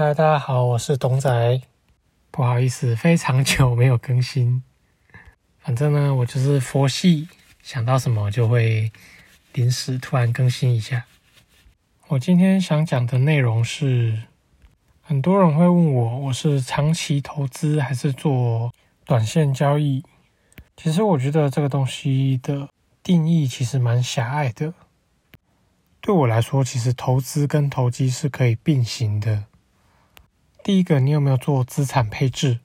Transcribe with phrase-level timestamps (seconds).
[0.00, 1.60] 嗨，大家好，我是董仔。
[2.30, 4.62] 不好意思，非常久没有更新。
[5.58, 7.28] 反正呢，我就是佛系，
[7.64, 8.92] 想到什么就会
[9.54, 11.06] 临时突然更新一下。
[12.06, 14.22] 我今天想讲的内容是，
[15.02, 18.72] 很多人会问我，我是长期投资还是做
[19.04, 20.04] 短线交易？
[20.76, 22.68] 其实我觉得这个东西的
[23.02, 24.72] 定义其实蛮狭隘的。
[26.00, 29.46] 对我来说，其实投资跟投机是可以并行的。
[30.68, 32.58] 第一个，你有没有做资产配置？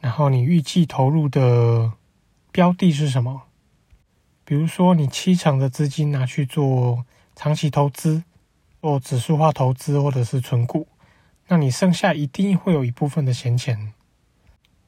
[0.00, 1.92] 然后你预计投入的
[2.50, 3.42] 标的是什么？
[4.44, 7.06] 比如说，你七成的资金拿去做
[7.36, 8.24] 长期投资，
[8.80, 10.88] 做指数化投资或者是存股，
[11.46, 13.92] 那你剩下一定会有一部分的闲钱。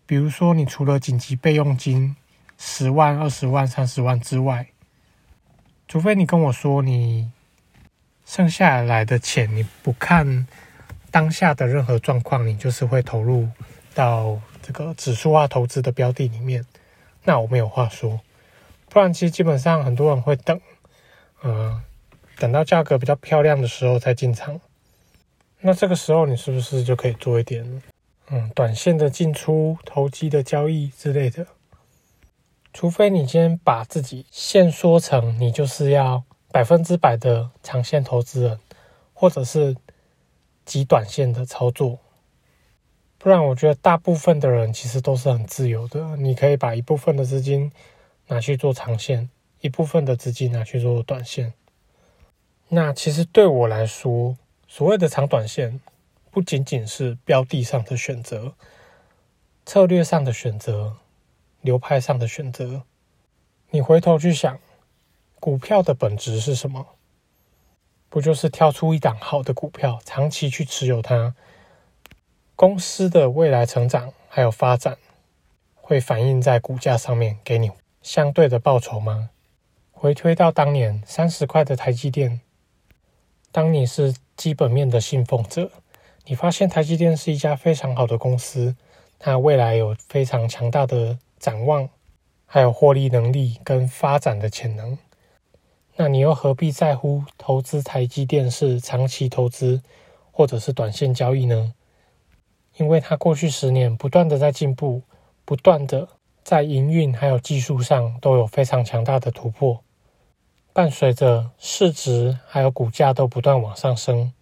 [0.05, 2.17] 比如说，你除了紧急备用金
[2.59, 4.67] 十万、二十万、三十万之外，
[5.87, 7.31] 除非你跟我说你
[8.27, 10.49] 剩下来的钱你不看
[11.11, 13.49] 当下的任何状况，你就是会投入
[13.95, 16.65] 到这个指数化投资的标的里面，
[17.25, 18.21] 那我没有话说。
[18.89, 20.61] 不然，其实基本上很多人会等，
[21.43, 21.83] 呃，
[22.39, 24.61] 等到价格比较漂亮的时候再进场。
[25.61, 27.83] 那这个时候你是不是就可以做一点，
[28.31, 31.47] 嗯，短线的进出、投机的交易之类的？
[32.73, 38.59] 除非你今天把自己限缩成你就是要百分之百的长线投资人，
[39.13, 39.77] 或者是
[40.71, 41.99] 极短线的操作，
[43.19, 46.17] 不然我觉得大部分的人其实都是很自由的。
[46.17, 47.73] 你可以把一部分的资金
[48.29, 49.29] 拿去做长线，
[49.63, 51.53] 一部分的资金拿去做短线。
[52.69, 54.37] 那其实对我来说，
[54.69, 55.81] 所谓的长短线，
[56.31, 58.55] 不仅仅是标的上的选择，
[59.67, 60.99] 策略上的选择。
[61.63, 62.85] 流派上的选择，
[63.69, 64.59] 你回头去想，
[65.39, 66.87] 股票的本质是什么？
[68.11, 71.35] 不就是挑出一档好的股票，长期去持有它，
[72.55, 74.99] 公司的未来成长还有发展，
[75.75, 77.71] 会反映在股价上面，给你
[78.03, 79.31] 相对的报酬吗？
[79.93, 82.43] 回推到当年三十块的台积电，
[83.51, 85.71] 当你是基本面的信奉者，
[86.27, 88.77] 你发现台积电是一家非常好的公司，
[89.19, 91.19] 它未来有非常强大的。
[91.41, 91.89] 展望，
[92.45, 94.99] 还有获利能力跟发展的潜能，
[95.97, 99.83] 那你又何必在乎投资台积电是长期投资
[100.33, 101.75] 或者是短线交易呢？
[102.77, 105.03] 因为它过去十年不断的在进步，
[105.45, 106.09] 不断的
[106.43, 109.83] 在营运还有技术上都有非常强大的突破，
[110.73, 114.33] 伴随着市值还有股价都不断往上升，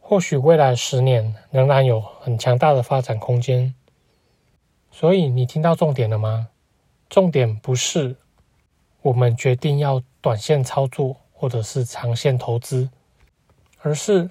[0.00, 3.74] 或许未来十年仍然有很强大的发展空间。
[4.90, 6.48] 所以你听到重点了吗？
[7.08, 8.16] 重点不是
[9.02, 12.88] 我们决定要短线操作或者是长线投资，
[13.80, 14.30] 而是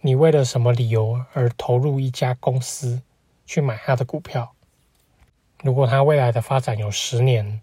[0.00, 3.00] 你为了什么理由而投入一家公司
[3.46, 4.52] 去买它的股票。
[5.62, 7.60] 如果它未来的发展有十年，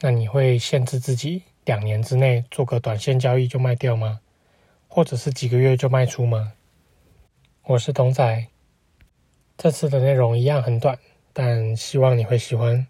[0.00, 4.20] 那你会限制自己两年之内做个短线交易就卖掉吗？
[4.88, 6.52] 或者是几个月就卖出吗？
[7.64, 8.46] 我是董仔，
[9.56, 10.98] 这次的内容一样很短。
[11.32, 12.86] 但希望你会喜欢。